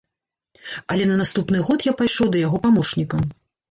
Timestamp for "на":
1.11-1.19